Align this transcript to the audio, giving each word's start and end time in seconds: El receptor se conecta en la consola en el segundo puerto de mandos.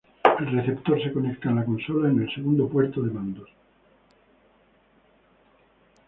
El 0.41 0.47
receptor 0.53 0.99
se 1.03 1.13
conecta 1.13 1.49
en 1.51 1.57
la 1.57 1.63
consola 1.63 2.09
en 2.09 2.23
el 2.23 2.33
segundo 2.33 2.67
puerto 2.67 3.03
de 3.03 3.11
mandos. 3.11 3.49